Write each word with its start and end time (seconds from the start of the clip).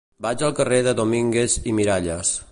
Vaig 0.25 0.43
al 0.47 0.55
carrer 0.59 0.79
de 0.87 0.95
Domínguez 1.01 1.59
i 1.73 1.77
Miralles. 1.81 2.33